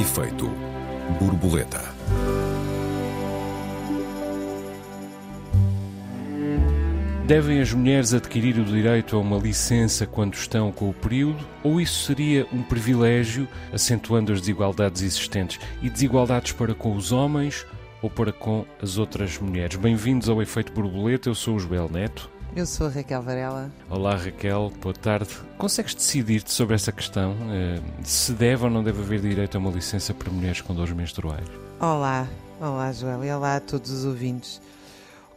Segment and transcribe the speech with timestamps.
[0.00, 0.50] Efeito
[1.20, 1.94] borboleta.
[7.26, 11.78] Devem as mulheres adquirir o direito a uma licença quando estão com o período, ou
[11.82, 17.66] isso seria um privilégio, acentuando as desigualdades existentes e desigualdades para com os homens
[18.00, 19.76] ou para com as outras mulheres?
[19.76, 22.39] Bem-vindos ao Efeito Borboleta, eu sou o Joel Neto.
[22.56, 23.70] Eu sou a Raquel Varela.
[23.88, 25.30] Olá Raquel, boa tarde.
[25.56, 27.36] Consegues decidir-te sobre essa questão?
[27.48, 30.92] Eh, se deve ou não deve haver direito a uma licença para mulheres com dores
[30.92, 31.46] menstruais?
[31.78, 32.28] Olá,
[32.60, 34.60] olá Joel e olá a todos os ouvintes.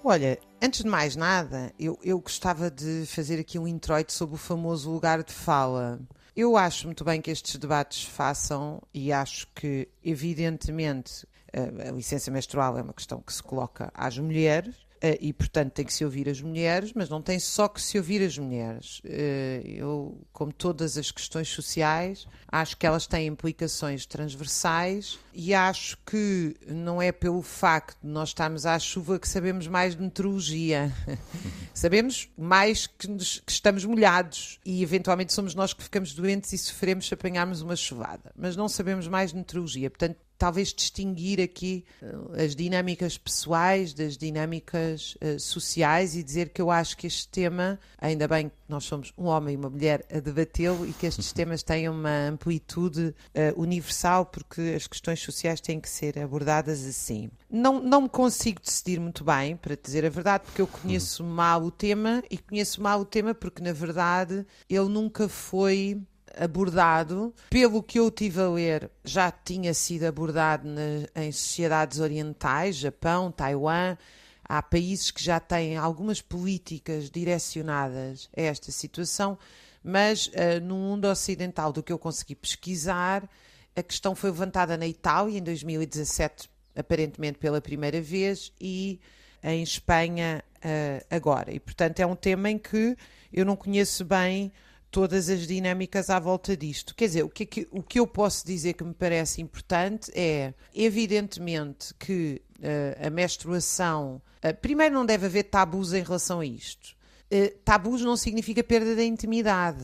[0.04, 4.40] Olha, antes de mais nada, eu, eu gostava de fazer aqui um introito sobre o
[4.40, 6.00] famoso lugar de fala.
[6.36, 12.32] Eu acho muito bem que estes debates façam e acho que, evidentemente, a, a licença
[12.32, 14.74] menstrual é uma questão que se coloca às mulheres
[15.20, 18.22] e, portanto, tem que se ouvir as mulheres, mas não tem só que se ouvir
[18.22, 19.00] as mulheres.
[19.00, 25.98] Uh, eu, como todas as questões sociais, acho que elas têm implicações transversais e acho
[26.06, 30.90] que não é pelo facto de nós estarmos à chuva que sabemos mais de meteorologia.
[31.74, 36.58] sabemos mais que, nos, que, estamos molhados e, eventualmente, somos nós que ficamos doentes e
[36.58, 38.32] sofremos se apanharmos uma chuvada.
[38.38, 39.90] Mas não sabemos mais de meteorologia.
[39.90, 46.62] Portanto, talvez distinguir aqui uh, as dinâmicas pessoais das dinâmicas uh, sociais e dizer que
[46.62, 50.06] eu acho que este tema, ainda bem que nós somos um homem e uma mulher
[50.12, 55.62] a debatê-lo e que estes temas têm uma amplitude uh, universal porque as questões sociais
[55.62, 57.30] têm que ser abordadas assim.
[57.50, 61.64] Não, não me consigo decidir muito bem, para dizer a verdade, porque eu conheço mal
[61.64, 66.02] o tema e conheço mal o tema porque, na verdade, ele nunca foi
[66.38, 72.76] abordado, pelo que eu tive a ler, já tinha sido abordado na, em sociedades orientais,
[72.76, 73.98] Japão, Taiwan.
[74.44, 79.38] Há países que já têm algumas políticas direcionadas a esta situação,
[79.84, 83.30] mas uh, no mundo ocidental, do que eu consegui pesquisar,
[83.76, 89.00] a questão foi levantada na Itália em 2017, aparentemente pela primeira vez, e
[89.42, 91.52] em Espanha uh, agora.
[91.52, 92.96] E, portanto, é um tema em que
[93.32, 94.52] eu não conheço bem
[94.94, 96.94] todas as dinâmicas à volta disto.
[96.94, 100.54] Quer dizer, o que, é o que eu posso dizer que me parece importante é,
[100.72, 104.22] evidentemente, que uh, a menstruação.
[104.38, 106.96] Uh, primeiro, não deve haver tabus em relação a isto.
[107.26, 109.84] Uh, tabus não significa perda da intimidade,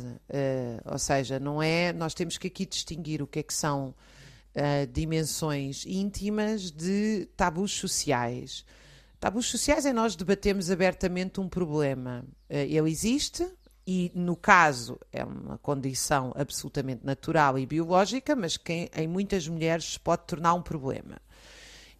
[0.85, 1.91] ou seja, não é.
[1.91, 3.95] Nós temos que aqui distinguir o que é que são
[4.91, 8.65] dimensões íntimas de tabus sociais.
[9.19, 12.25] Tabus sociais é nós debatemos abertamente um problema.
[12.49, 13.47] ele existe,
[13.91, 19.97] e no caso é uma condição absolutamente natural e biológica, mas que em muitas mulheres
[19.97, 21.19] pode tornar um problema.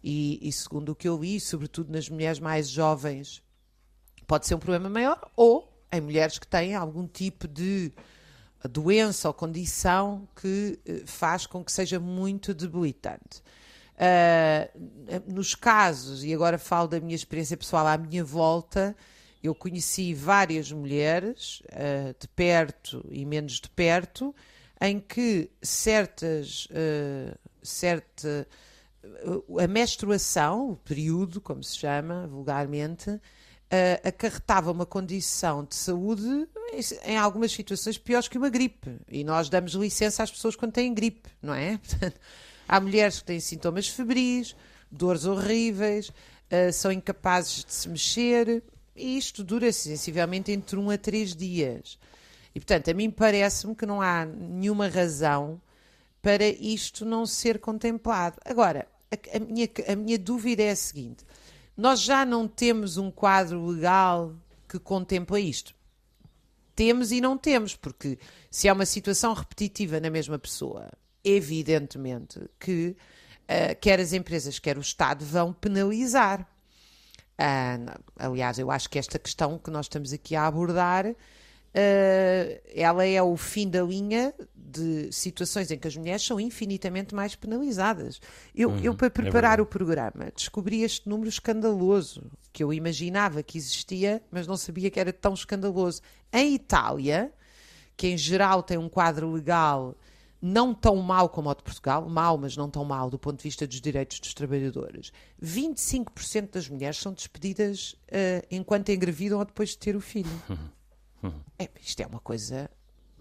[0.00, 3.42] E, e, segundo o que eu li, sobretudo nas mulheres mais jovens,
[4.24, 7.92] pode ser um problema maior, ou em mulheres que têm algum tipo de
[8.70, 13.42] doença ou condição que eh, faz com que seja muito debilitante.
[13.96, 18.96] Uh, nos casos, e agora falo da minha experiência pessoal à minha volta,
[19.42, 24.34] eu conheci várias mulheres, uh, de perto e menos de perto,
[24.80, 28.46] em que certas, uh, certa,
[29.02, 33.20] uh, a menstruação, o período, como se chama vulgarmente,
[34.02, 36.48] acarretava uma condição de saúde
[37.04, 38.98] em algumas situações piores que uma gripe.
[39.08, 41.78] E nós damos licença às pessoas quando têm gripe, não é?
[42.66, 44.56] há mulheres que têm sintomas febris,
[44.90, 46.10] dores horríveis,
[46.72, 48.60] são incapazes de se mexer,
[49.00, 51.98] e isto dura sensivelmente entre um a três dias.
[52.54, 55.60] E, portanto, a mim parece-me que não há nenhuma razão
[56.20, 58.38] para isto não ser contemplado.
[58.44, 61.24] Agora, a, a, minha, a minha dúvida é a seguinte:
[61.76, 64.34] nós já não temos um quadro legal
[64.68, 65.74] que contempla isto.
[66.74, 68.18] Temos e não temos, porque
[68.50, 70.90] se há uma situação repetitiva na mesma pessoa,
[71.24, 72.96] evidentemente que
[73.44, 76.46] uh, quer as empresas, quer o Estado vão penalizar.
[77.40, 81.14] Uh, aliás, eu acho que esta questão que nós estamos aqui a abordar, uh,
[82.74, 87.34] ela é o fim da linha de situações em que as mulheres são infinitamente mais
[87.34, 88.20] penalizadas.
[88.54, 92.74] Eu, uhum, eu para é preparar é o programa, descobri este número escandaloso, que eu
[92.74, 96.02] imaginava que existia, mas não sabia que era tão escandaloso.
[96.30, 97.32] Em Itália,
[97.96, 99.96] que em geral tem um quadro legal
[100.40, 103.42] não tão mal como o de Portugal, mal, mas não tão mal do ponto de
[103.42, 105.12] vista dos direitos dos trabalhadores.
[105.42, 110.30] 25% das mulheres são despedidas uh, enquanto engravidam ou depois de ter o filho.
[111.58, 112.70] É, isto é uma coisa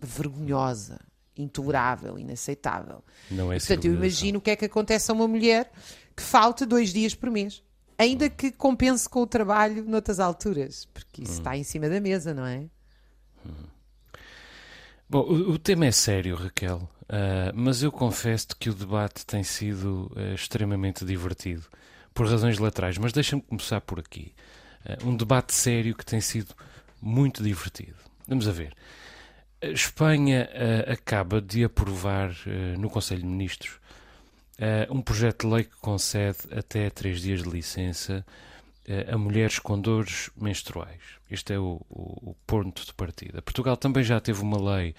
[0.01, 1.01] vergonhosa,
[1.36, 3.04] intolerável, inaceitável.
[3.30, 5.69] Não é Portanto, eu imagino o que é que acontece a uma mulher
[6.16, 7.62] que falta dois dias por mês.
[7.98, 12.33] Ainda que compense com o trabalho noutras alturas, porque isso está em cima da mesa,
[12.33, 12.69] não é?
[15.11, 20.11] Bom, o, tema é sério, Raquel, uh, mas eu confesso que o debate tem sido
[20.15, 21.63] uh, extremamente divertido,
[22.13, 22.95] por razões laterais.
[23.00, 24.35] Mas deixa-me começar por aqui.
[24.85, 26.53] Uh, um debate sério que tem sido
[27.01, 27.95] muito divertido.
[28.27, 28.75] Vamos a ver.
[29.63, 30.47] A Espanha
[30.88, 32.31] acaba de aprovar
[32.77, 33.77] no Conselho de Ministros
[34.89, 38.25] um projeto de lei que concede até três dias de licença
[39.12, 41.01] a mulheres com dores menstruais.
[41.30, 43.41] Este é o, o, o, ponto de partida.
[43.41, 44.95] Portugal também já teve uma lei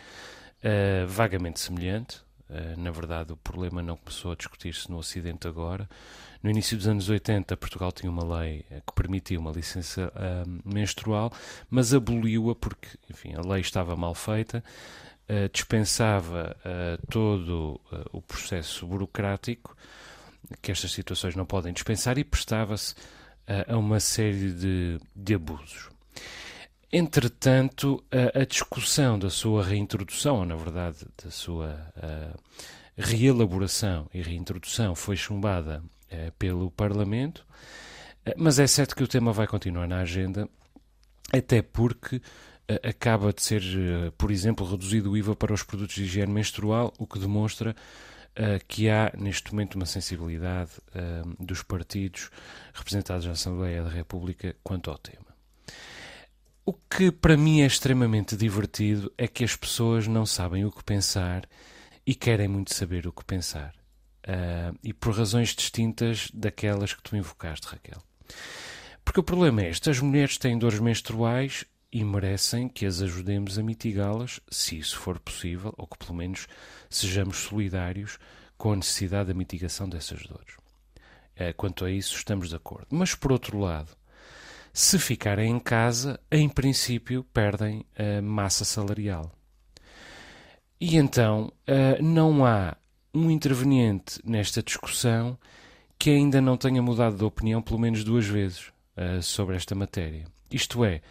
[0.62, 2.19] uh, vagamente semelhante.
[2.48, 5.88] Uh, na verdade, o problema não começou a discutir-se no Ocidente agora.
[6.40, 10.12] No início dos anos 80, Portugal tinha uma lei uh, que permitia uma licença
[10.64, 11.32] menstrual,
[11.69, 14.62] mas aboliu-a porque, enfim, a lei estava mal feita,
[15.52, 16.56] dispensava
[17.08, 17.81] todo
[18.12, 19.76] o processo burocrático
[20.60, 22.96] que estas situações não podem dispensar e prestava-se
[23.69, 25.88] a uma série de, de abusos.
[26.93, 31.79] Entretanto, a, a, discussão da sua reintrodução, ou na verdade da sua
[32.97, 35.82] reelaboração e reintrodução, foi chumbada
[36.38, 37.47] pelo Parlamento,
[38.37, 40.49] mas é certo que o tema vai continuar na agenda,
[41.32, 42.20] até porque
[42.82, 43.62] acaba de ser,
[44.19, 47.75] por exemplo, reduzido o IVA para os produtos de higiene menstrual, o que demonstra
[48.66, 52.31] que há neste momento uma sensibilidade uh, dos partidos
[52.72, 55.26] representados na Assembleia da República quanto ao tema.
[56.64, 60.84] O que para mim é extremamente divertido é que as pessoas não sabem o que
[60.84, 61.48] pensar
[62.06, 63.75] e querem muito saber o que pensar.
[64.20, 68.02] Uh, e por razões distintas daquelas que tu invocaste, Raquel.
[69.04, 73.58] Porque o problema é este: as mulheres têm dores menstruais e merecem que as ajudemos
[73.58, 76.46] a mitigá-las, se isso for possível, ou que pelo menos
[76.90, 78.19] sejamos solidários
[78.58, 80.56] com a necessidade da mitigação dessas dores.
[81.37, 82.88] Eh, quanto a isso, estamos de acordo.
[82.90, 83.96] Mas, por outro lado,
[84.72, 89.32] se ficarem em casa, em princípio, perdem a massa salarial.
[90.81, 92.76] E então eh, não há
[93.12, 95.38] um interveniente nesta discussão
[95.98, 100.25] que ainda não tenha mudado de opinião pelo menos duas vezes eh, sobre esta matéria.
[100.50, 101.02] Isto é,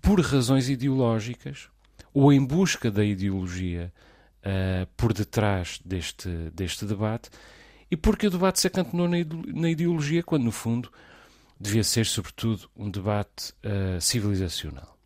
[0.00, 1.68] por razões ideológicas
[2.12, 3.92] ou em busca da ideologia
[4.44, 7.30] uh, por detrás deste, deste debate
[7.90, 10.92] e porque o debate se acantonou na ideologia quando, no fundo,
[11.58, 14.96] devia ser, sobretudo, um debate uh, civilizacional.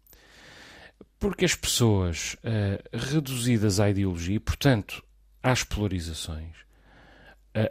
[1.18, 5.02] Porque as pessoas uh, reduzidas à ideologia e, portanto,
[5.42, 6.56] às polarizações,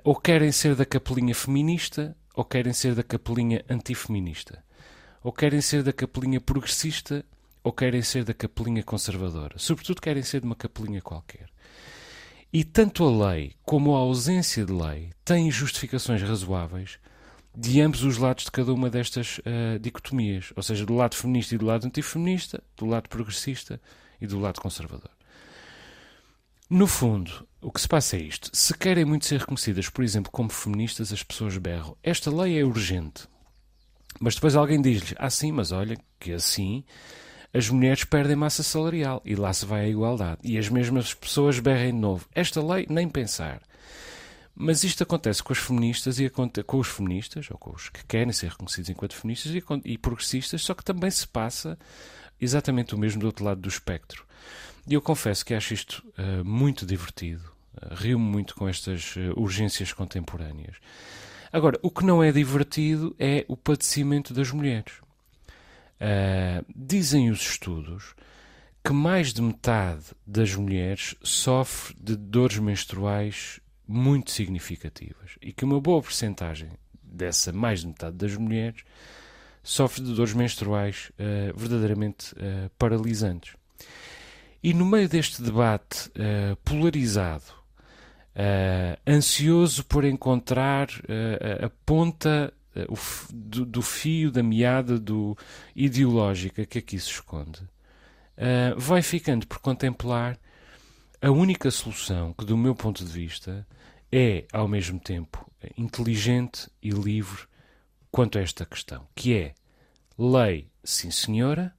[0.03, 4.61] ou querem ser da capelinha feminista ou querem ser da capelinha antifeminista
[5.23, 7.25] ou querem ser da capelinha progressista
[7.63, 9.57] ou querem ser da capelinha conservadora.
[9.57, 11.49] Sobretudo querem ser de uma capelinha qualquer.
[12.51, 16.97] E tanto a lei como a ausência de lei têm justificações razoáveis
[17.55, 21.55] de ambos os lados de cada uma destas uh, dicotomias, ou seja, do lado feminista
[21.55, 23.81] e do lado antifeminista, do lado progressista
[24.21, 25.09] e do lado conservador.
[26.69, 28.49] No fundo, o que se passa é isto.
[28.53, 31.97] Se querem muito ser reconhecidas, por exemplo, como feministas, as pessoas berram.
[32.03, 33.27] Esta lei é urgente.
[34.19, 36.83] Mas depois alguém diz-lhes: Ah, sim, mas olha, que assim
[37.57, 40.41] as mulheres perdem massa salarial e lá se vai a igualdade.
[40.43, 43.61] E as mesmas pessoas berrem de novo: Esta lei, nem pensar.
[44.55, 48.33] Mas isto acontece com as feministas e com os feministas, ou com os que querem
[48.33, 49.53] ser reconhecidos enquanto feministas
[49.85, 51.77] e, progressistas, só que também se passa
[52.41, 54.25] exatamente o mesmo do outro lado do espectro.
[54.87, 57.43] E eu confesso que acho isto uh, muito divertido.
[57.75, 60.77] Uh, Rio-me muito com estas uh, urgências contemporâneas.
[61.51, 65.06] Agora, o que não é divertido é o padecimento das mulheres.
[65.99, 68.13] Uh, dizem os estudos
[68.83, 75.81] que mais de metade das mulheres sofre de dores menstruais muito significativas e que uma
[75.81, 76.69] boa porcentagem
[77.01, 78.83] dessa mais de metade das mulheres
[79.63, 83.55] sofre de dores menstruais uh, verdadeiramente uh, paralisantes.
[84.61, 86.11] E no meio deste debate
[86.65, 87.55] polarizado
[89.07, 90.89] ansioso por encontrar
[91.63, 92.51] a ponta
[92.89, 95.37] uh, do, do, fio da meada do
[95.75, 97.61] ideológica que aqui se esconde,
[98.77, 100.37] vai ficando por contemplar
[101.19, 103.65] a única solução que, do meu ponto de vista,
[104.11, 107.47] é ao mesmo tempo inteligente e livre
[108.11, 109.53] quanto a esta questão, que é
[110.17, 111.73] lei, sim senhora,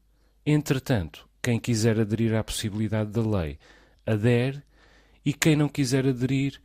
[0.45, 3.59] entretanto, quem quiser aderir à possibilidade da lei
[4.05, 4.63] adere
[5.25, 6.61] e quem não quiser aderir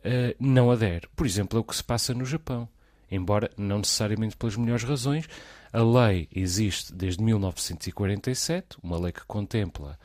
[0.00, 1.08] uh, não adere.
[1.16, 2.68] Por exemplo, é o que se passa no Japão.
[3.14, 5.28] Embora não necessariamente pelas melhores razões,
[5.72, 9.98] a lei existe desde 1947, uma lei que contempla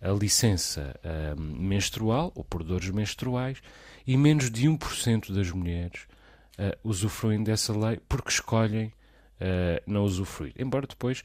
[0.00, 3.60] a licença uh, menstrual ou por dores menstruais
[4.06, 6.02] e menos de 1% das mulheres
[6.58, 10.52] uh, usufruem dessa lei porque escolhem uh, não usufruir.
[10.58, 11.22] Embora depois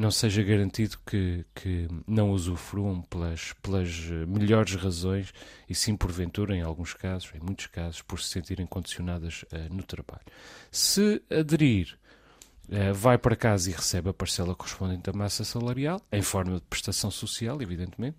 [0.00, 3.94] não seja garantido que, que não usufruam pelas, pelas
[4.26, 5.32] melhores razões
[5.68, 9.82] e sim, porventura, em alguns casos, em muitos casos, por se sentirem condicionadas uh, no
[9.82, 10.24] trabalho.
[10.72, 11.98] Se aderir,
[12.68, 16.62] uh, vai para casa e recebe a parcela correspondente à massa salarial, em forma de
[16.62, 18.16] prestação social, evidentemente.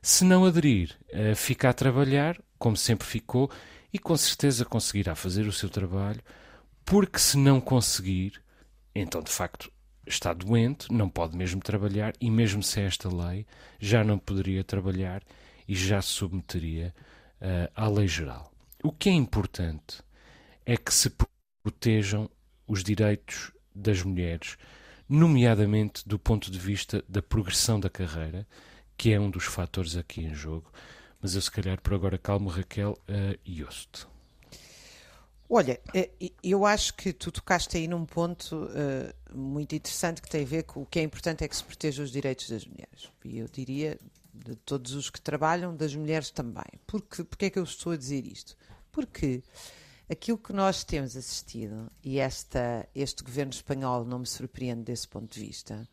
[0.00, 3.50] Se não aderir, uh, fica a trabalhar, como sempre ficou,
[3.92, 6.20] e com certeza conseguirá fazer o seu trabalho,
[6.84, 8.40] porque se não conseguir,
[8.94, 9.68] então de facto
[10.06, 13.46] está doente, não pode mesmo trabalhar e, mesmo sem esta lei,
[13.78, 15.22] já não poderia trabalhar
[15.66, 16.94] e já se submeteria
[17.40, 18.52] uh, à lei geral.
[18.82, 20.02] O que é importante
[20.66, 21.12] é que se
[21.62, 22.28] protejam
[22.66, 24.56] os direitos das mulheres,
[25.08, 28.46] nomeadamente do ponto de vista da progressão da carreira,
[28.96, 30.70] que é um dos fatores aqui em jogo.
[31.20, 34.11] Mas eu, se calhar, por agora calmo, Raquel, uh, e ouço-te.
[35.54, 36.08] Olha, eh,
[36.42, 40.62] eu acho que tu tocaste aí num ponto uh, muito interessante que tem a ver
[40.62, 43.10] com o que é importante é que se proteja os direitos das mulheres.
[43.22, 43.98] E eu diria
[44.32, 46.64] de todos os que trabalham, das mulheres também.
[46.86, 48.56] Porque, porque é que eu estou a dizer isto?
[48.90, 49.42] Porque
[50.10, 55.34] aquilo que nós temos assistido, e esta, este governo espanhol não me surpreende desse ponto
[55.34, 55.86] de vista,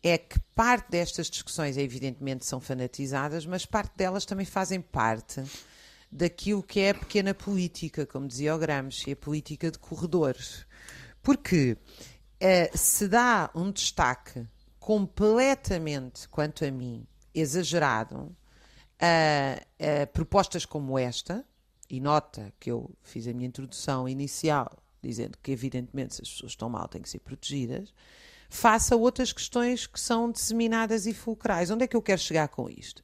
[0.00, 5.42] é que parte destas discussões, evidentemente, são fanatizadas, mas parte delas também fazem parte
[6.12, 10.66] daquilo que é a pequena política, como dizia o Gramsci, a política de corredores.
[11.22, 14.46] Porque uh, se dá um destaque
[14.78, 18.36] completamente, quanto a mim, exagerado
[19.00, 21.44] a, a propostas como esta,
[21.88, 26.52] e nota que eu fiz a minha introdução inicial dizendo que, evidentemente, se as pessoas
[26.52, 27.92] estão mal, têm que ser protegidas,
[28.48, 31.70] faça outras questões que são disseminadas e fulcrais.
[31.70, 33.02] Onde é que eu quero chegar com isto?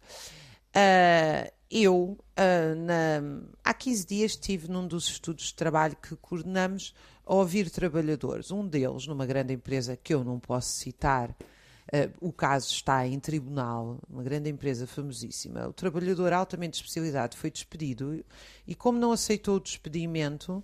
[0.68, 6.94] Uh, eu, uh, na, há 15 dias, estive num dos estudos de trabalho que coordenamos
[7.26, 8.50] a ouvir trabalhadores.
[8.50, 11.34] Um deles, numa grande empresa que eu não posso citar,
[11.90, 15.66] Uh, o caso está em tribunal, uma grande empresa famosíssima.
[15.66, 18.22] O trabalhador altamente especializado foi despedido
[18.66, 20.62] e, como não aceitou o despedimento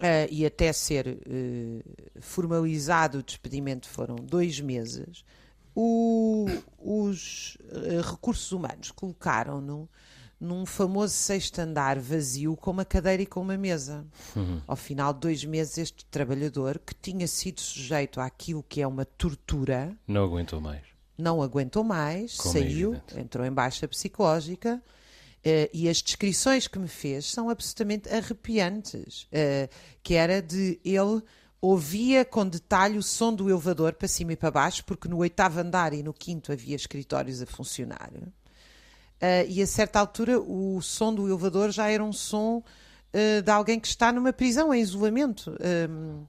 [0.00, 5.26] uh, e até ser uh, formalizado o despedimento foram dois meses,
[5.74, 6.46] o,
[6.78, 7.58] os
[8.02, 9.88] recursos humanos colocaram-no
[10.40, 14.04] num famoso sexto andar vazio com uma cadeira e com uma mesa.
[14.36, 14.60] Uhum.
[14.66, 19.04] Ao final de dois meses, este trabalhador, que tinha sido sujeito àquilo que é uma
[19.04, 20.82] tortura, não aguentou mais.
[21.16, 24.82] Não aguentou mais, Como é saiu, é entrou em baixa psicológica.
[25.46, 29.24] Uh, e as descrições que me fez são absolutamente arrepiantes.
[29.24, 29.68] Uh,
[30.02, 31.22] que era de ele
[31.64, 35.60] ouvia com detalhe o som do elevador para cima e para baixo, porque no oitavo
[35.60, 38.10] andar e no quinto havia escritórios a funcionar.
[38.14, 43.50] Uh, e a certa altura o som do elevador já era um som uh, de
[43.50, 45.56] alguém que está numa prisão em isolamento.
[45.88, 46.26] Um,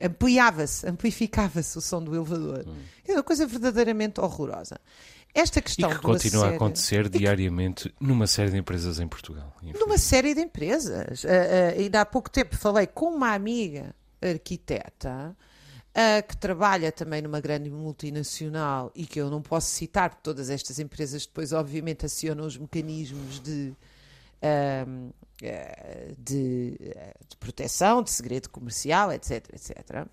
[0.00, 2.64] ampliava-se, amplificava-se o som do elevador.
[2.66, 2.74] Hum.
[3.06, 4.80] É uma coisa verdadeiramente horrorosa.
[5.32, 7.94] Esta questão e que continua a acontecer diariamente que...
[8.00, 9.54] numa série de empresas em Portugal.
[9.78, 11.22] Numa série de empresas.
[11.22, 15.36] Uh, ainda há pouco tempo falei com uma amiga arquiteta
[15.92, 20.50] uh, que trabalha também numa grande multinacional e que eu não posso citar, porque todas
[20.50, 23.74] estas empresas depois, obviamente, acionam os mecanismos de,
[24.42, 25.14] uh,
[26.18, 26.78] de,
[27.28, 30.06] de, proteção, de segredo comercial, etc, etc,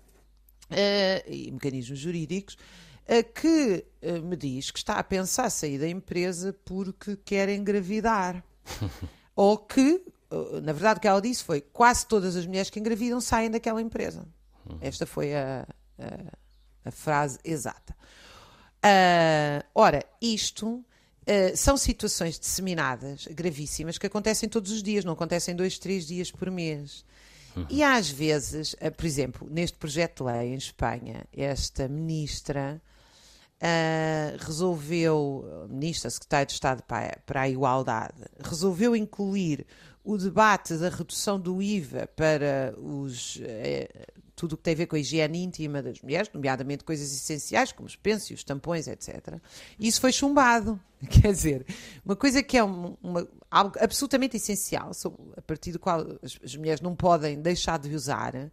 [1.26, 2.56] e mecanismos jurídicos,
[3.34, 3.84] que
[4.22, 8.44] me diz que está a pensar sair da empresa porque quer engravidar.
[9.34, 10.04] Ou que,
[10.62, 13.82] na verdade, o que ela disse foi quase todas as mulheres que engravidam saem daquela
[13.82, 14.26] empresa.
[14.80, 15.66] Esta foi a,
[15.98, 17.94] a, a frase exata.
[18.84, 20.84] Uh, ora, isto
[21.20, 26.30] Uh, são situações disseminadas, gravíssimas, que acontecem todos os dias, não acontecem dois, três dias
[26.30, 27.04] por mês.
[27.54, 27.66] Uhum.
[27.68, 32.82] E às vezes, uh, por exemplo, neste projeto de lei em Espanha, esta ministra
[33.62, 39.66] uh, resolveu, ministra, secretária de Estado para, para a Igualdade, resolveu incluir
[40.02, 43.38] o debate da redução do IVA para os
[44.40, 47.72] tudo o que tem a ver com a higiene íntima das mulheres, nomeadamente coisas essenciais,
[47.72, 49.38] como os pensos, os tampões, etc.
[49.78, 50.80] Isso foi chumbado.
[51.10, 51.66] Quer dizer,
[52.02, 54.92] uma coisa que é uma, uma, algo absolutamente essencial,
[55.36, 58.50] a partir do qual as, as mulheres não podem deixar de usar,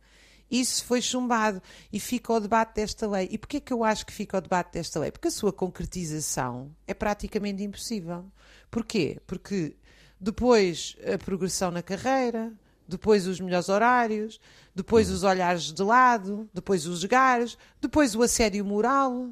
[0.52, 1.62] isso foi chumbado
[1.92, 3.30] e fica o debate desta lei.
[3.32, 5.10] E porquê que eu acho que fica o debate desta lei?
[5.10, 8.26] Porque a sua concretização é praticamente impossível.
[8.70, 9.22] Porquê?
[9.26, 9.74] Porque
[10.20, 12.52] depois a progressão na carreira,
[12.88, 14.40] depois os melhores horários,
[14.74, 19.30] depois os olhares de lado, depois os gares, depois o assédio moral,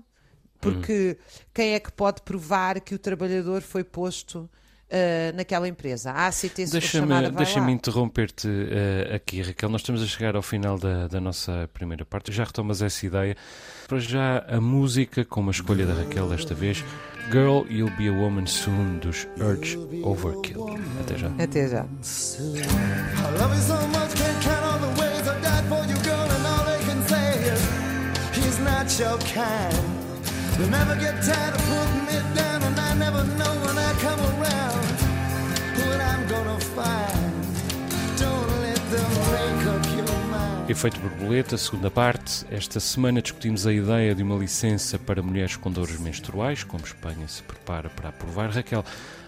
[0.60, 1.18] porque
[1.54, 4.50] quem é que pode provar que o trabalhador foi posto
[4.96, 6.12] uh, naquela empresa.
[6.12, 9.70] A ACT, Deixa-me deixa interromper-te uh, aqui, Raquel.
[9.70, 12.32] Nós estamos a chegar ao final da, da nossa primeira parte.
[12.32, 13.36] Já retomas essa ideia.
[13.88, 16.84] Para já, a música, com uma escolha da Raquel desta vez.
[17.32, 20.78] Girl, You'll Be a Woman Soon, dos Urge Overkill.
[21.02, 21.32] Até já.
[21.38, 21.86] Até já.
[28.86, 29.74] not your kind.
[30.58, 34.20] They never get tired of putting me down, and I never know when I come
[34.20, 34.75] around
[40.68, 42.44] Efeito borboleta, segunda parte.
[42.50, 47.28] Esta semana discutimos a ideia de uma licença para mulheres com dores menstruais, como Espanha
[47.28, 48.50] se prepara para aprovar.
[48.50, 48.84] Raquel,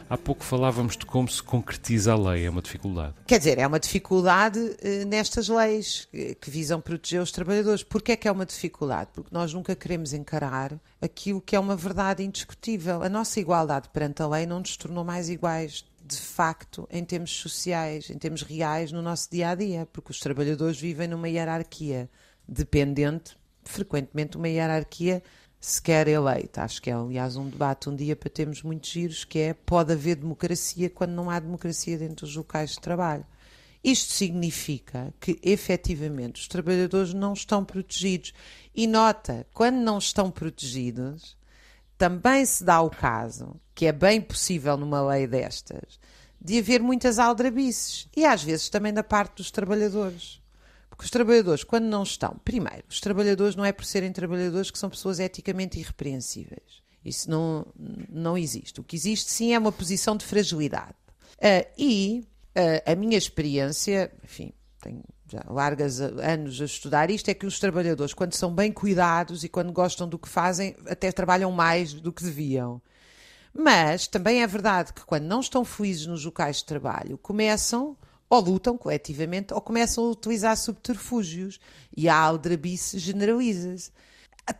[0.09, 3.13] Há pouco falávamos de como se concretiza a lei, é uma dificuldade.
[3.25, 7.83] Quer dizer, é uma dificuldade uh, nestas leis que, que visam proteger os trabalhadores.
[7.83, 9.09] Porquê é que é uma dificuldade?
[9.13, 13.03] Porque nós nunca queremos encarar aquilo que é uma verdade indiscutível.
[13.03, 17.31] A nossa igualdade perante a lei não nos tornou mais iguais de facto em termos
[17.31, 22.09] sociais, em termos reais no nosso dia a dia, porque os trabalhadores vivem numa hierarquia
[22.47, 25.21] dependente, frequentemente uma hierarquia
[25.59, 26.63] sequer eleita.
[26.63, 29.91] Acho que é, aliás, um debate um dia para termos muitos giros, que é pode
[29.91, 33.25] haver democracia quando não há democracia dentro dos locais de trabalho.
[33.83, 38.33] Isto significa que, efetivamente, os trabalhadores não estão protegidos.
[38.73, 41.36] E nota, quando não estão protegidos,
[41.97, 45.99] também se dá o caso, que é bem possível numa lei destas,
[46.39, 48.07] de haver muitas aldrabices.
[48.15, 50.41] E às vezes também da parte dos trabalhadores.
[50.89, 54.79] Porque os trabalhadores, quando não estão, primeiro, os trabalhadores não é por serem trabalhadores que
[54.79, 56.81] são pessoas eticamente irrepreensíveis.
[57.03, 57.65] Isso não,
[58.09, 58.81] não existe.
[58.81, 60.95] O que existe, sim, é uma posição de fragilidade.
[61.37, 64.51] Uh, e uh, a minha experiência, enfim,
[64.81, 69.43] tenho já largas anos a estudar isto, é que os trabalhadores, quando são bem cuidados
[69.43, 72.81] e quando gostam do que fazem, até trabalham mais do que deviam.
[73.53, 77.97] Mas também é verdade que quando não estão felizes nos locais de trabalho, começam
[78.29, 81.59] ou lutam coletivamente ou começam a utilizar subterfúgios
[81.95, 83.91] e a aldrabice generaliza-se.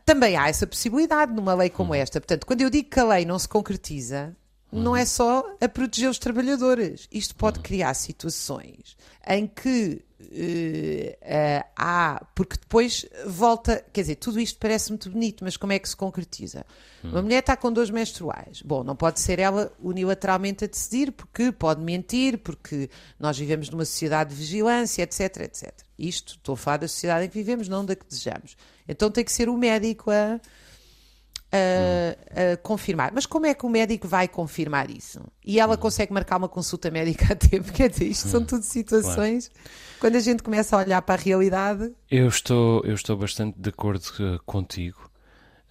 [0.06, 2.00] Também há essa possibilidade numa lei como uhum.
[2.00, 2.20] esta.
[2.20, 4.36] Portanto, quando eu digo que a lei não se concretiza,
[4.72, 7.08] não é só a proteger os trabalhadores.
[7.12, 7.64] Isto pode uhum.
[7.64, 8.98] criar situações
[9.28, 12.26] em que uh, uh, há.
[12.36, 13.84] Porque depois volta.
[13.94, 16.66] Quer dizer, tudo isto parece muito bonito, mas como é que se concretiza?
[17.04, 17.12] Hum.
[17.12, 18.62] Uma mulher está com dores menstruais.
[18.62, 22.90] Bom, não pode ser ela unilateralmente a decidir, porque pode mentir, porque
[23.20, 25.74] nós vivemos numa sociedade de vigilância, etc, etc.
[25.98, 28.58] Isto, estou a falar da sociedade em que vivemos, não da que desejamos.
[28.88, 30.40] Então tem que ser o médico a
[31.52, 33.12] a, a, confirmar.
[33.14, 35.22] Mas como é que o médico vai confirmar isso?
[35.46, 37.72] E ela consegue marcar uma consulta médica a tempo?
[37.74, 39.48] Quer dizer, isto são tudo situações.
[39.48, 39.70] Claro.
[40.00, 41.92] Quando a gente começa a olhar para a realidade.
[42.10, 45.10] Eu estou, eu estou bastante de acordo uh, contigo.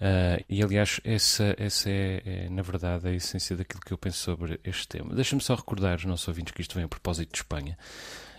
[0.01, 4.19] Uh, e aliás, essa, essa é, é, na verdade, a essência daquilo que eu penso
[4.19, 5.15] sobre este tema.
[5.15, 7.79] Deixa-me só recordar aos nossos ouvintes que isto vem a propósito de Espanha.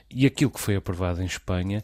[0.10, 1.84] E aquilo que foi aprovado em Espanha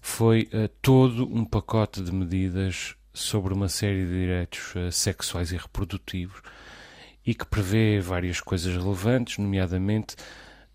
[0.00, 5.56] foi uh, todo um pacote de medidas sobre uma série de direitos uh, sexuais e
[5.56, 6.40] reprodutivos
[7.26, 10.16] e que prevê várias coisas relevantes, nomeadamente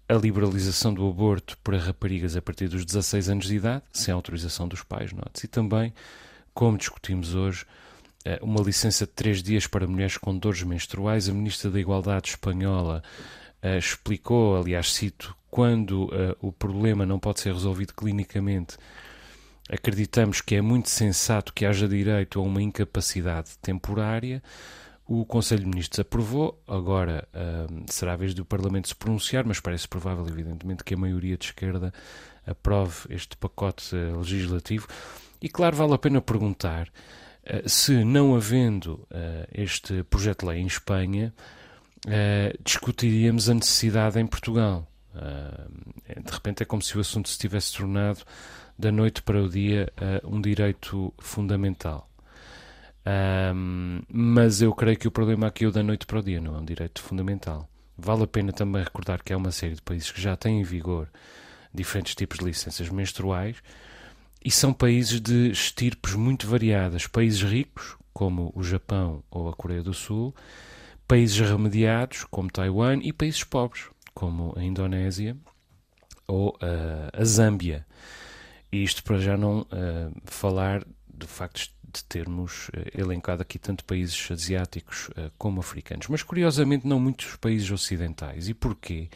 [0.08, 4.68] a liberalização do aborto para raparigas a partir dos 16 anos de idade, sem autorização
[4.68, 5.94] dos pais, note e também,
[6.54, 7.66] como discutimos hoje,
[8.24, 11.28] eh, uma licença de três dias para mulheres com dores menstruais.
[11.28, 13.02] A Ministra da Igualdade espanhola
[13.64, 16.10] uh, explicou, aliás, cito, quando
[16.42, 18.78] o problema não pode ser resolvido clinicamente,
[19.70, 24.42] acreditamos que é muito sensato que haja direito a uma incapacidade temporária.
[25.08, 29.60] O Conselho de Ministros aprovou, agora uh, será a vez do Parlamento se pronunciar, mas
[29.60, 31.94] parece provável, evidentemente, que a maioria de esquerda
[32.46, 34.88] aprove este pacote uh, legislativo.
[35.42, 39.08] E, claro, vale a pena perguntar uh, se, não havendo
[39.54, 41.34] este projeto de lei em Espanha,
[42.64, 44.88] discutiríamos a necessidade em Portugal.
[45.14, 48.24] de repente é como se o assunto se tivesse tornado
[48.78, 52.10] da noite para o dia uh, um direito fundamental.
[53.06, 56.42] Um, mas eu creio que o problema aqui é o da noite para o dia,
[56.42, 57.70] não é um direito fundamental.
[57.98, 60.64] Vale a pena também recordar que há uma série de países que já têm em
[60.64, 61.08] vigor
[61.74, 63.58] diferentes tipos de licenças menstruais
[64.44, 67.08] e são países de estirpes muito variadas.
[67.08, 70.36] Países ricos, como o Japão ou a Coreia do Sul,
[71.08, 75.38] países remediados, como Taiwan, e países pobres, como a Indonésia
[76.28, 77.86] ou uh, a Zâmbia.
[78.76, 83.86] E isto para já não uh, falar de facto de termos uh, elencado aqui tanto
[83.86, 88.50] países asiáticos uh, como africanos, mas curiosamente não muitos países ocidentais.
[88.50, 89.08] E porquê?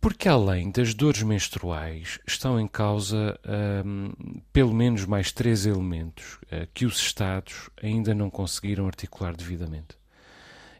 [0.00, 3.36] Porque além das dores menstruais estão em causa
[3.84, 4.12] um,
[4.52, 6.38] pelo menos mais três elementos
[6.72, 9.98] que os Estados ainda não conseguiram articular devidamente.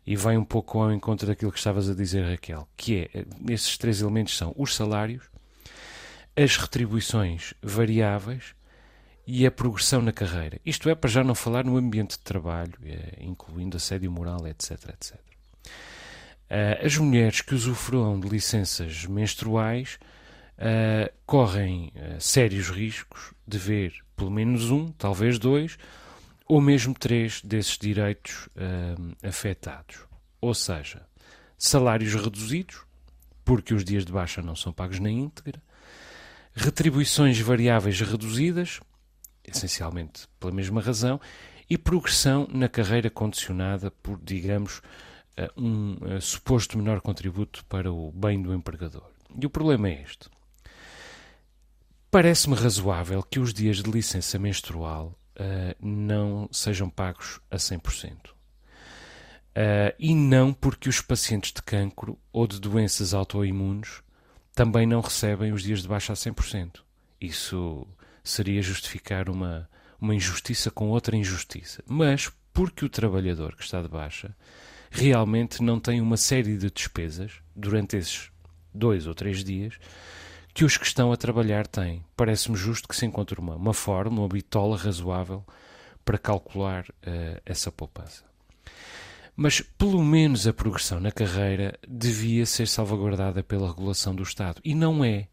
[0.07, 3.77] e vai um pouco ao encontro daquilo que estavas a dizer, Raquel, que é, esses
[3.77, 5.25] três elementos são os salários,
[6.39, 8.55] as retribuições variáveis
[9.27, 10.61] e a progressão na carreira.
[10.65, 14.71] Isto é, para já não falar no ambiente de trabalho, eh, incluindo assédio moral, etc,
[14.91, 15.17] etc.
[16.51, 19.99] Uh, as mulheres que usufruam de licenças menstruais
[20.55, 25.77] uh, correm sérios riscos de ver pelo menos um, talvez dois,
[26.47, 28.49] ou mesmo três desses direitos
[29.23, 29.99] afetados.
[30.41, 31.07] Ou seja,
[31.59, 32.81] salários reduzidos,
[33.45, 35.63] porque os dias de baixa não são pagos na íntegra,
[36.59, 38.81] retribuições variáveis reduzidas,
[39.45, 41.21] essencialmente pela mesma razão,
[41.71, 44.81] e progressão na carreira condicionada por, digamos,
[45.37, 49.11] eh, um uh, suposto menor contributo para o bem do empregador.
[49.41, 50.29] E o problema é este.
[52.11, 58.31] Parece-me razoável que os dias de licença menstrual uh, não sejam pagos a 100%.
[58.31, 64.03] Uh, e não porque os pacientes de cancro ou de doenças autoimunes
[64.59, 66.81] também não recebem os dias de baixa a 100%.
[67.21, 67.87] Isso
[68.25, 71.81] seria justificar uma, uma injustiça com outra injustiça.
[71.87, 74.35] Mas porque o trabalhador que está de baixa
[74.91, 78.33] realmente não tem uma série de despesas durante esses
[78.75, 79.79] dois ou três dias
[80.53, 82.05] que os que estão a trabalhar têm.
[82.17, 85.47] Parece-me justo que se encontre uma, uma forma, uma bitola razoável
[86.05, 88.28] para calcular uh, essa poupança.
[89.41, 94.61] Mas pelo menos a progressão na carreira devia ser salvaguardada pela regulação do Estado.
[94.65, 95.29] E não é.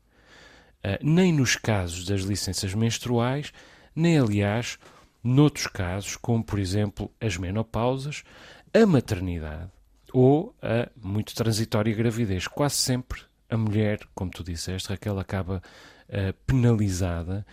[0.85, 3.51] Uh, nem nos casos das licenças menstruais,
[3.95, 4.77] nem, aliás,
[5.23, 8.23] noutros casos, como por exemplo as menopausas,
[8.71, 9.71] a maternidade
[10.13, 12.47] ou a muito transitória gravidez.
[12.47, 15.63] Quase sempre a mulher, como tu disseste, Raquel, acaba
[16.09, 17.43] uh, penalizada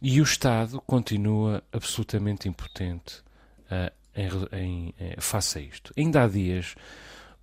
[0.00, 3.16] e o Estado continua absolutamente impotente
[3.64, 5.92] uh, em, em, em, face a isto.
[5.96, 6.74] Ainda há dias,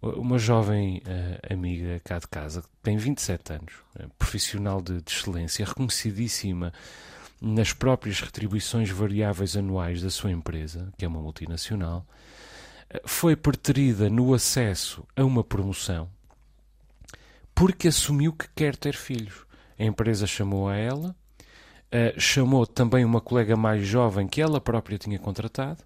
[0.01, 5.11] uma jovem uh, amiga cá de casa, que tem 27 anos, uh, profissional de, de,
[5.11, 6.73] excelência, reconhecidíssima
[7.41, 12.05] nas próprias retribuições variáveis anuais da sua empresa, que é uma multinacional,
[13.05, 16.09] foi preterida no acesso a uma promoção
[17.53, 19.45] porque assumiu que quer ter filhos.
[19.79, 21.15] A empresa chamou a ela,
[22.17, 25.83] chamou também uma colega mais jovem que ela própria tinha contratado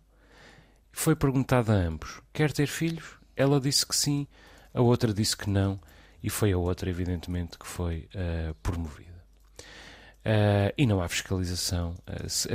[0.92, 3.18] foi perguntada a ambos: quer ter filhos?
[3.36, 4.28] Ela disse que sim,
[4.74, 5.80] a outra disse que não,
[6.22, 9.10] e foi a outra, evidentemente, que foi uh, promovida.
[10.20, 11.96] Uh, e não há fiscalização.
[12.08, 12.48] Uh, as,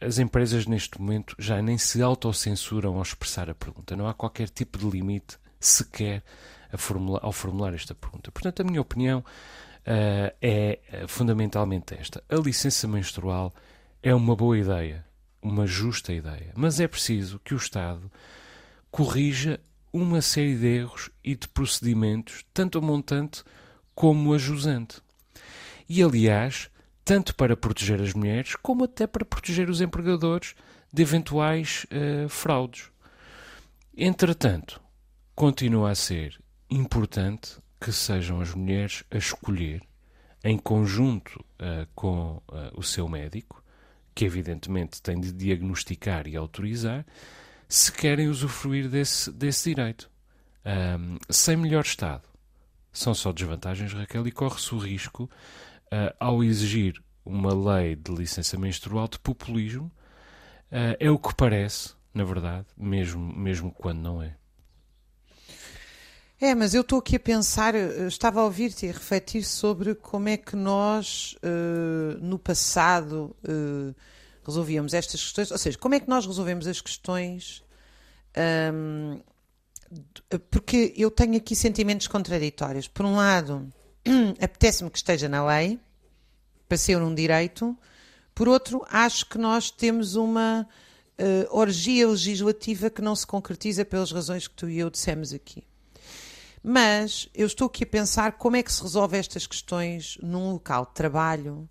[0.00, 3.94] as, empresas, neste momento, já nem se autocensuram ao expressar a pergunta.
[3.94, 6.22] Não há qualquer tipo de limite sequer
[6.76, 8.32] formula, ao formular esta pergunta.
[8.32, 9.22] Portanto, a minha opinião
[10.40, 13.54] é fundamentalmente esta: a licença menstrual
[14.02, 15.07] é uma boa ideia
[15.52, 18.10] uma justa ideia, mas é preciso que o Estado
[18.90, 19.60] corrija
[19.92, 23.42] uma série de erros e de procedimentos, tanto a montante
[23.94, 25.00] como a jusante.
[25.88, 26.70] E, aliás,
[27.04, 30.54] tanto para proteger as mulheres, como até para proteger os empregadores
[30.92, 32.90] de eventuais uh, fraudes.
[33.96, 34.80] Entretanto,
[35.34, 36.38] continua a ser
[36.70, 39.82] importante que sejam as mulheres a escolher,
[40.44, 43.57] em conjunto uh, com uh, o seu médico,
[44.18, 47.06] que evidentemente tem de diagnosticar e autorizar,
[47.68, 50.10] se querem usufruir desse, desse direito.
[50.66, 52.24] Um, sem melhor Estado,
[52.92, 55.30] são só desvantagens, Raquel, e corre-se o risco,
[55.84, 59.84] uh, ao exigir uma lei de licença menstrual, de populismo.
[60.66, 64.34] Uh, é o que parece, na verdade, mesmo, mesmo quando não é.
[66.40, 70.28] É, mas eu estou aqui a pensar, estava a ouvir-te e a refletir sobre como
[70.28, 73.92] é que nós, uh, no passado, uh,
[74.46, 77.64] resolvíamos estas questões, ou seja, como é que nós resolvemos as questões.
[78.70, 79.20] Um,
[80.50, 82.86] porque eu tenho aqui sentimentos contraditórios.
[82.86, 83.72] Por um lado,
[84.40, 85.80] apetece-me que esteja na lei,
[86.68, 87.76] para ser um direito.
[88.32, 90.68] Por outro, acho que nós temos uma
[91.18, 95.67] uh, orgia legislativa que não se concretiza pelas razões que tu e eu dissemos aqui.
[96.62, 100.86] Mas eu estou aqui a pensar como é que se resolve estas questões num local
[100.86, 101.68] de trabalho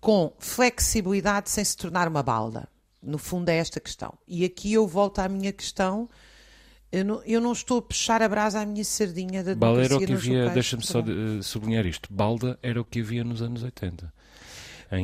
[0.00, 2.68] com flexibilidade sem se tornar uma balda.
[3.02, 4.14] No fundo é esta questão.
[4.26, 6.08] E aqui eu volto à minha questão.
[6.92, 9.96] Eu não, eu não estou a puxar a brasa à minha sardinha da Balda era
[9.96, 13.40] o que havia, deixa-me só de, uh, sublinhar isto, balda era o que havia nos
[13.40, 14.12] anos 80.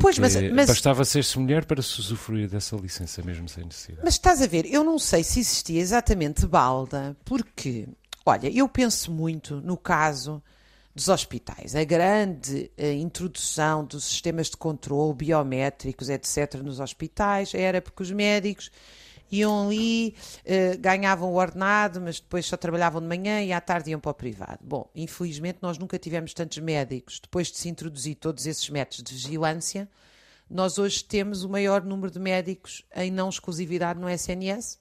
[0.00, 4.02] pois, mas, mas, bastava ser-se mulher para se usufruir dessa licença mesmo sem necessidade.
[4.04, 7.86] Mas estás a ver, eu não sei se existia exatamente balda, porque
[8.28, 10.42] Olha, eu penso muito no caso
[10.92, 11.76] dos hospitais.
[11.76, 18.10] A grande a introdução dos sistemas de controle biométricos, etc., nos hospitais, era porque os
[18.10, 18.72] médicos
[19.30, 23.90] iam ali, uh, ganhavam o ordenado, mas depois só trabalhavam de manhã e à tarde
[23.90, 24.58] iam para o privado.
[24.60, 27.20] Bom, infelizmente nós nunca tivemos tantos médicos.
[27.20, 29.88] Depois de se introduzir todos esses métodos de vigilância,
[30.50, 34.80] nós hoje temos o maior número de médicos em não exclusividade no SNS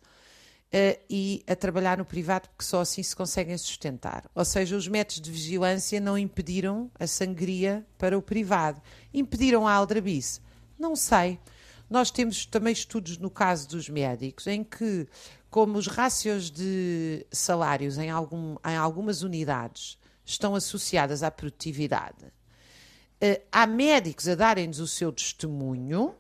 [0.76, 4.30] uh, e a trabalhar no privado, porque só assim se conseguem sustentar.
[4.36, 8.82] Ou seja, os métodos de vigilância não impediram a sangria para o privado.
[9.14, 10.42] Impediram a aldrabice?
[10.78, 11.40] Não sei.
[11.90, 15.08] Nós temos também estudos no caso dos médicos, em que,
[15.50, 23.42] como os rácios de salários em, algum, em algumas unidades estão associadas à produtividade, uh,
[23.52, 26.16] há médicos a darem-nos o seu testemunho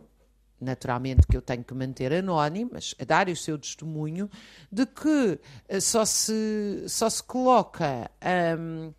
[0.59, 4.29] naturalmente que eu tenho que manter anónimo, mas a dar o seu testemunho
[4.71, 5.39] de que
[5.69, 8.09] uh, só, se, só se coloca
[8.57, 8.93] um, uh,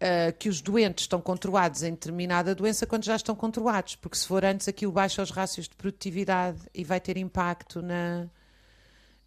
[0.00, 4.26] eh, que os doentes estão controlados em determinada doença quando já estão controlados, porque se
[4.26, 8.28] for antes aquilo baixa os rácios de produtividade e vai ter impacto na.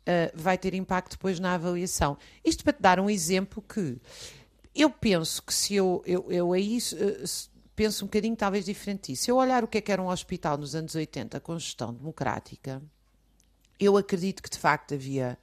[0.01, 2.17] Uh, vai ter impacto depois na avaliação.
[2.43, 4.01] Isto para te dar um exemplo que
[4.73, 6.79] eu penso que se eu, eu, eu aí
[7.81, 9.23] penso um bocadinho talvez diferente disso.
[9.23, 11.91] Se eu olhar o que é que era um hospital nos anos 80 com gestão
[11.91, 12.79] democrática,
[13.79, 15.35] eu acredito que de facto havia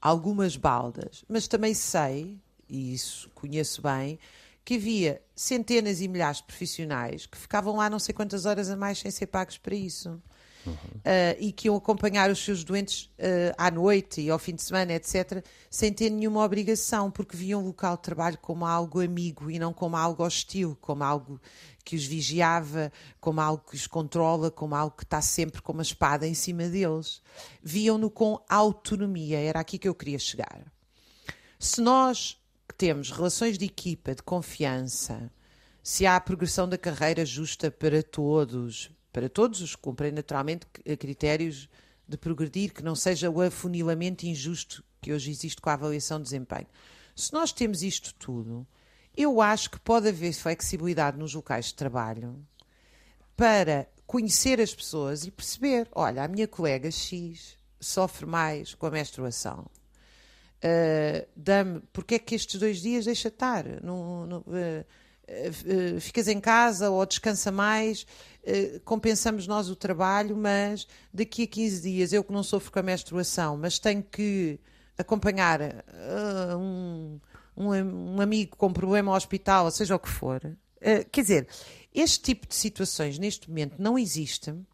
[0.00, 4.18] algumas baldas, mas também sei, e isso conheço bem,
[4.64, 8.76] que havia centenas e milhares de profissionais que ficavam lá não sei quantas horas a
[8.76, 10.18] mais sem ser pagos para isso
[10.66, 10.74] uhum.
[10.74, 14.62] uh, e que iam acompanhar os seus doentes uh, à noite e ao fim de
[14.62, 19.50] semana, etc., sem ter nenhuma obrigação, porque viam o local de trabalho como algo amigo
[19.50, 21.40] e não como algo hostil, como algo
[21.84, 25.82] que os vigiava, como algo que os controla, como algo que está sempre com uma
[25.82, 27.20] espada em cima deles.
[27.62, 30.62] Viam-no com autonomia, era aqui que eu queria chegar.
[31.58, 32.38] Se nós
[32.76, 35.30] temos relações de equipa, de confiança,
[35.82, 40.66] se há a progressão da carreira justa para todos, para todos os que cumprem naturalmente
[40.98, 41.68] critérios
[42.08, 46.24] de progredir, que não seja o afunilamento injusto que hoje existe com a avaliação de
[46.24, 46.66] desempenho.
[47.14, 48.66] Se nós temos isto tudo,
[49.16, 52.44] eu acho que pode haver flexibilidade nos locais de trabalho
[53.36, 58.90] para conhecer as pessoas e perceber: olha, a minha colega X sofre mais com a
[58.90, 59.66] menstruação.
[60.64, 63.66] Uh, Dame, porque é que estes dois dias deixa estar?
[63.66, 64.86] Uh,
[66.00, 68.06] ficas em casa ou descansa mais,
[68.84, 72.82] compensamos nós o trabalho, mas daqui a 15 dias, eu que não sofro com a
[72.82, 74.58] menstruação, mas tenho que
[74.98, 75.60] acompanhar
[76.58, 77.18] um,
[77.56, 80.40] um, um, amigo com problema ao hospital, ou seja o que for.
[81.10, 81.48] quer dizer,
[81.94, 84.66] este tipo de situações neste momento não existem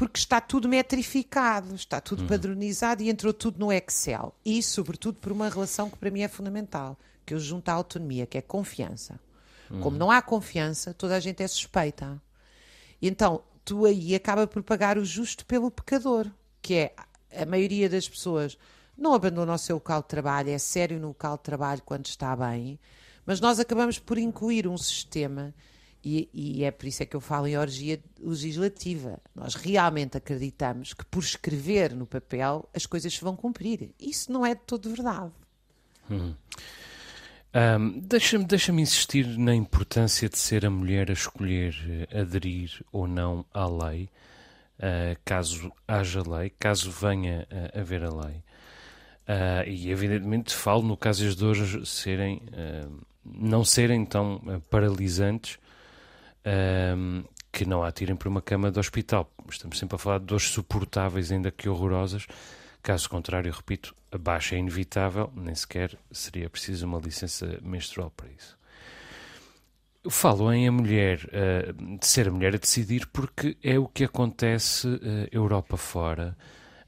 [0.00, 2.28] porque está tudo metrificado, está tudo uhum.
[2.28, 4.34] padronizado e entrou tudo no Excel.
[4.42, 8.24] E, sobretudo, por uma relação que para mim é fundamental, que eu junto à autonomia,
[8.24, 9.20] que é confiança.
[9.78, 12.20] Como não há confiança, toda a gente é suspeita.
[13.00, 16.26] Então, tu aí acaba por pagar o justo pelo pecador,
[16.60, 16.94] que é
[17.36, 18.58] a maioria das pessoas
[18.96, 22.34] não abandona o seu local de trabalho, é sério no local de trabalho quando está
[22.36, 22.78] bem,
[23.24, 25.54] mas nós acabamos por incluir um sistema
[26.02, 29.20] e, e, é por isso é que eu falo em orgia legislativa.
[29.34, 33.94] Nós realmente acreditamos que por escrever no papel as coisas se vão cumprir.
[34.00, 35.32] Isso não é de todo verdade.
[36.10, 36.34] Hum.
[37.52, 41.74] Um, Deixa-me deixa insistir na importância de ser a mulher a escolher
[42.12, 44.08] uh, aderir ou não à lei,
[44.78, 48.42] uh, caso haja lei, caso venha uh, a haver a lei.
[49.66, 52.42] e evidentemente falo no caso das dores serem,
[53.24, 55.56] não serem tão paralisantes
[57.52, 59.30] que não a atirem para uma cama de hospital.
[59.48, 62.26] Estamos sempre a falar de dores suportáveis, ainda que horrorosas.
[62.82, 68.28] Caso contrário, repito, a baixa é inevitável, nem sequer seria preciso uma licença menstrual para
[68.30, 68.58] isso.
[70.08, 74.04] Falo em a mulher, uh, de ser a mulher a decidir, porque é o que
[74.04, 74.98] acontece uh,
[75.30, 76.34] Europa fora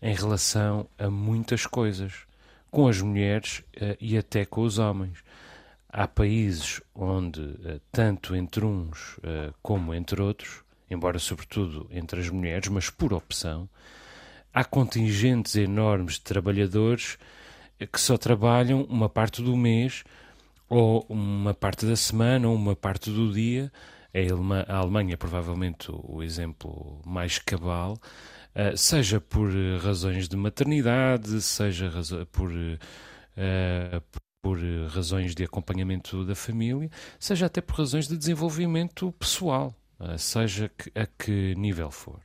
[0.01, 2.13] em relação a muitas coisas,
[2.71, 5.19] com as mulheres uh, e até com os homens.
[5.91, 7.55] Há países onde,
[7.93, 9.21] tanto entre uns
[9.63, 13.69] como entre outros, embora sobretudo entre as mulheres, mas por opção,
[14.53, 17.19] há contingentes enormes de trabalhadores
[17.79, 20.05] eh, que só trabalham uma parte do mês,
[20.69, 23.71] ou uma parte da semana, ou uma parte do dia.
[24.69, 27.99] A Alemanha é provavelmente o exemplo mais cabal,
[28.77, 29.51] seja por
[29.83, 31.91] razões de maternidade, seja
[32.31, 32.51] por,
[34.43, 40.19] por eh, razões de acompanhamento da família, seja até por razões de desenvolvimento pessoal, eh,
[40.19, 42.21] seja a que nível for.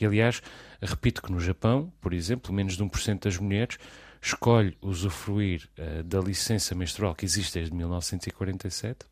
[0.00, 0.40] E aliás,
[0.80, 3.78] repito que no Japão, por exemplo, menos de 1% das mulheres
[4.20, 9.06] escolhe usufruir uh, da licença menstrual que existe desde 1947.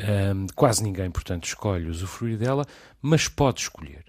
[0.00, 2.66] Um, quase ninguém, portanto, escolhe usufruir dela,
[3.00, 4.04] mas pode escolher.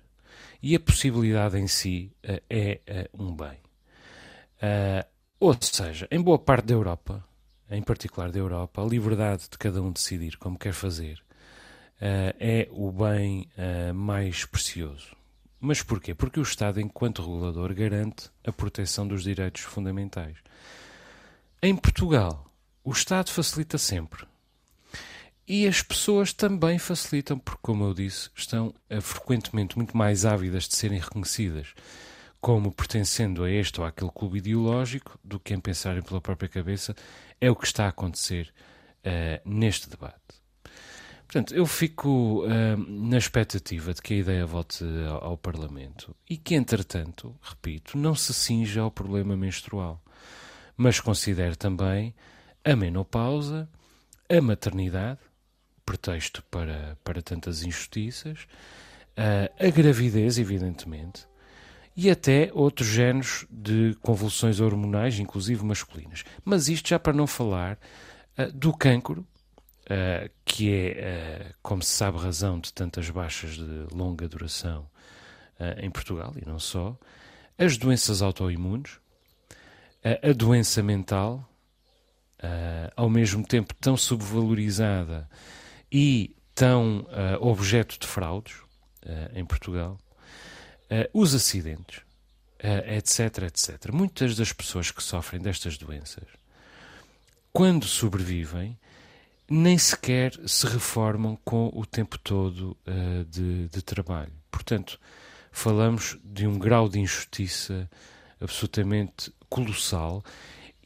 [0.62, 2.82] E a possibilidade em si uh, é
[3.14, 3.60] uh, um bem.
[4.58, 5.06] Uh,
[5.40, 7.24] ou seja, em boa parte da Europa,
[7.70, 11.20] em particular da Europa, a liberdade de cada um decidir como quer fazer
[12.02, 15.16] uh, é o bem uh, mais precioso.
[15.66, 16.14] Mas porquê?
[16.14, 20.38] Porque o Estado, enquanto regulador, garante a proteção dos direitos fundamentais.
[21.60, 22.46] Em Portugal,
[22.84, 24.28] o Estado facilita sempre.
[25.48, 30.68] E as pessoas também facilitam, porque, como eu disse, estão uh, frequentemente muito mais ávidas
[30.68, 31.74] de serem reconhecidas
[32.40, 36.96] como pertencendo a este ou àquele clube ideológico do que em pensarem pela própria cabeça,
[37.42, 38.54] é o que está a acontecer
[39.00, 40.45] uh, neste debate.
[41.28, 46.38] Portanto, eu fico uh, na expectativa de que a ideia volte ao, ao, Parlamento e
[46.38, 50.02] que, entretanto, repito, não se cinja ao problema menstrual,
[50.78, 52.14] mas considere também
[52.64, 53.68] a menopausa,
[54.30, 55.20] a maternidade,
[55.86, 58.48] pretexto para, para tantas injustiças,
[59.18, 61.28] uh, a gravidez, evidentemente,
[61.98, 66.24] e até outros géneros de convulsões hormonais, inclusive masculinas.
[66.44, 67.80] Mas isto já para não falar
[68.38, 69.26] uh, do cancro,
[69.86, 74.90] uh, que é, uh, como se sabe, razão de tantas baixas de longa duração
[75.78, 77.00] em Portugal e não só,
[77.58, 79.00] as doenças autoimunes,
[80.04, 81.50] a doença mental,
[82.94, 85.30] ao mesmo tempo tão subvalorizada
[85.90, 87.08] e tão
[87.40, 88.58] objeto de fraudes
[89.34, 89.98] em Portugal,
[91.14, 92.02] os acidentes,
[92.62, 93.94] etc, etc.
[93.94, 96.28] Muitas das pessoas que sofrem destas doenças,
[97.54, 98.78] quando sobrevivem,
[99.50, 104.32] nem sequer se reformam com o tempo todo uh, de, de, trabalho.
[104.50, 105.00] Portanto,
[105.52, 107.90] falamos de um grau de injustiça
[108.42, 110.24] absolutamente colossal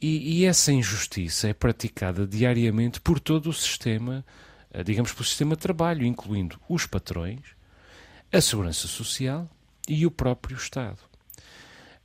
[0.00, 4.24] e, e essa injustiça é praticada diariamente por todo o sistema,
[4.74, 7.40] uh, digamos, pelo sistema de trabalho, incluindo os patrões,
[8.30, 9.48] a segurança social
[9.88, 10.98] e o próprio Estado.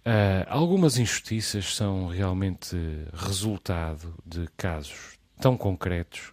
[0.05, 2.77] Uh, algumas injustiças são realmente
[3.11, 6.31] resultado de casos tão concretos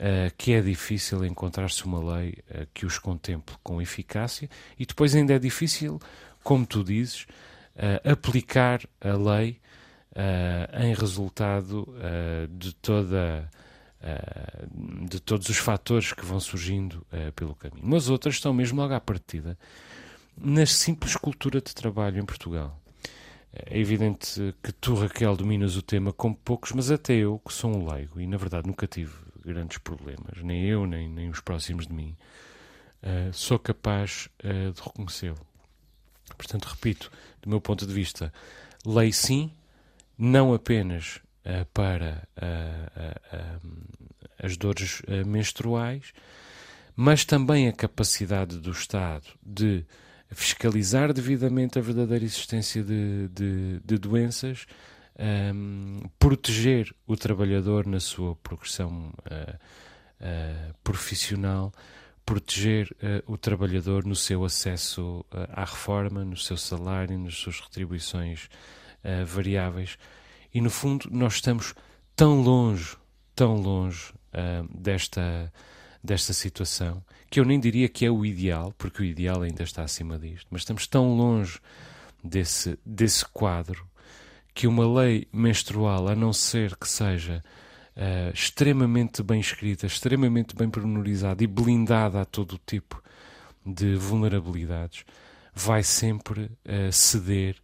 [0.00, 5.14] uh, que é difícil encontrar-se uma lei uh, que os contemple com eficácia e depois
[5.14, 6.00] ainda é difícil,
[6.42, 7.26] como tu dizes,
[8.04, 9.58] aplicar a lei
[10.82, 11.88] em resultado
[12.50, 13.48] de toda
[15.08, 17.82] de todos os fatores que vão surgindo pelo caminho.
[17.86, 19.56] Mas outras estão mesmo logo à partida
[20.36, 22.78] na simples cultura de trabalho em Portugal.
[23.52, 27.74] É evidente que tu, Raquel, dominas o tema como poucos, mas até eu, que sou
[27.74, 29.12] um leigo e na verdade nunca tive
[29.52, 32.16] grandes problemas, nem eu, nem, nem os próximos de mim,
[33.02, 35.40] uh, sou capaz uh, de reconhecê-lo.
[36.36, 37.10] Portanto, repito,
[37.42, 38.32] do meu ponto de vista,
[38.86, 39.52] lei sim,
[40.16, 42.28] não apenas uh, para
[44.42, 46.12] as dores menstruais,
[46.96, 49.84] mas também a capacidade do Estado de
[50.30, 54.66] fiscalizar devidamente a verdadeira existência de, de, de doenças,
[55.20, 59.56] um, proteger o trabalhador na sua progressão uh,
[60.20, 61.72] uh, profissional,
[62.24, 68.48] proteger uh, o trabalhador no seu acesso à reforma, no seu salário, nas suas retribuições
[69.26, 69.96] variáveis.
[70.52, 71.74] E, no fundo, nós estamos
[72.14, 72.96] tão longe,
[73.34, 74.12] tão longe
[74.70, 75.50] desta
[76.02, 79.82] desta situação, que eu nem diria que é o ideal, porque o ideal ainda está
[79.82, 81.60] acima disto, mas estamos tão longe
[82.24, 83.86] desse, desse quadro
[84.54, 87.42] que uma lei menstrual, a não ser que seja
[87.96, 93.02] uh, extremamente bem escrita, extremamente bem pormenorizada e blindada a todo tipo
[93.64, 95.04] de vulnerabilidades,
[95.54, 97.56] vai sempre uh, ceder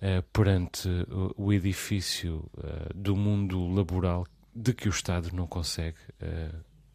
[0.00, 0.88] uh, perante
[1.36, 2.48] o, edifício
[2.94, 5.96] do mundo laboral de que o Estado não consegue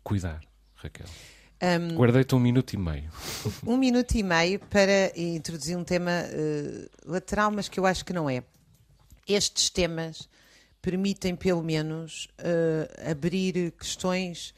[0.04, 0.42] cuidar.
[0.76, 1.08] Raquel?
[1.60, 3.10] Um, Guardei-te um minuto e meio.
[3.66, 6.12] Um minuto e meio para introduzir um tema
[7.04, 8.44] lateral, mas que eu acho que não é.
[9.28, 10.30] Estes temas
[10.82, 14.54] permitem, pelo menos, uh, abrir questões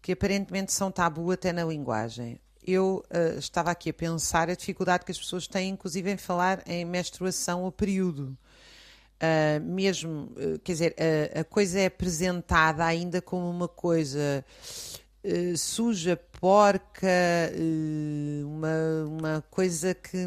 [0.00, 2.38] que aparentemente são tabu até na linguagem.
[2.64, 6.62] Eu uh, estava aqui a pensar a dificuldade que as pessoas têm, inclusive, em falar
[6.68, 8.38] em menstruação ou período.
[9.16, 10.32] Uh, mesmo,
[10.62, 10.96] quer dizer,
[11.34, 14.44] a, a, coisa é apresentada ainda como uma coisa
[15.56, 17.52] suja, porca,
[18.44, 20.26] uma, uma coisa que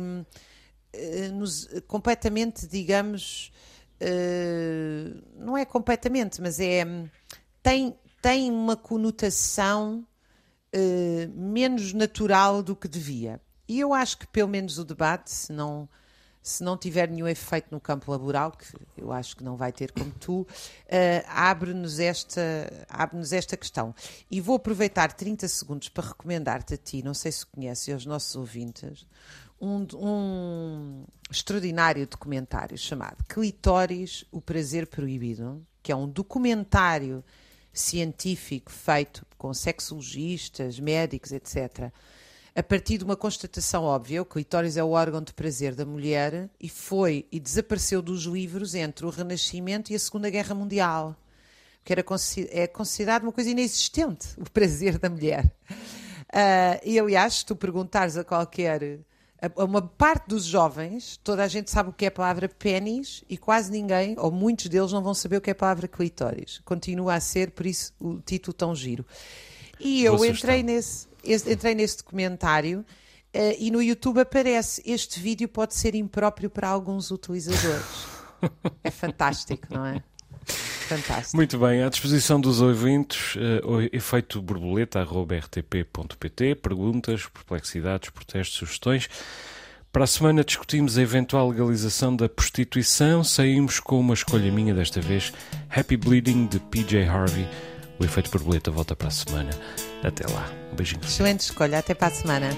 [1.34, 3.52] nos completamente, digamos,
[5.36, 6.86] não é completamente, mas é
[7.62, 10.06] tem, tem uma conotação
[11.34, 13.39] menos natural do que devia.
[13.68, 15.89] E eu acho que pelo menos o debate, se não
[16.46, 19.91] se não tiver nenhum efeito no campo laboral, que eu acho que não vai ter
[19.91, 20.48] como tu, uh,
[21.26, 22.41] abre-nos esta,
[22.88, 23.96] abre esta questão.
[24.30, 28.36] E vou aproveitar 30 segundos para recomendar-te a ti, não sei se conheces, aos nossos
[28.36, 29.08] ouvintes,
[29.60, 37.24] um, um extraordinário documentário chamado Clitóris, o Prazer Proibido, que é um documentário
[37.74, 41.91] científico feito com sexologistas, médicos, etc.,
[42.58, 46.49] a partir de uma constatação óbvia, o clitóris é o órgão de prazer da mulher
[46.58, 51.18] e foi e desapareceu dos livros entre o Renascimento e a Segunda Guerra Mundial,
[51.84, 52.01] que era,
[52.51, 55.53] é considerado uma coisa inexistente, o prazer da mulher.
[55.70, 59.01] Uh, e aliás, se tu perguntares a qualquer
[59.58, 63.38] uma parte dos jovens, toda a gente sabe o que é a palavra pênis e
[63.38, 66.62] quase ninguém, ou muitos deles, não vão saber o que é a palavra clitóris.
[66.66, 69.06] Continua a ser, por isso, o título tão giro.
[69.80, 75.76] E eu entrei nesse, entrei nesse documentário uh, e no YouTube aparece este vídeo pode
[75.76, 78.08] ser impróprio para alguns utilizadores.
[78.84, 80.04] é fantástico, não é?
[80.88, 81.36] Fantástico.
[81.36, 89.10] Muito bem, à disposição dos ouvintes, uh, efeito borboleta.rtp.pt, perguntas, perplexidades, protestos, sugestões.
[89.92, 93.24] Para a semana discutimos a eventual legalização da prostituição.
[93.24, 95.32] Saímos com uma escolha minha desta vez,
[95.70, 97.48] Happy Bleeding de PJ Harvey.
[97.98, 99.52] O efeito borboleta volta para a semana.
[100.04, 100.52] Até lá.
[100.72, 101.02] Um beijinho.
[101.02, 101.80] Excelente escolha.
[101.80, 102.50] Até para a semana.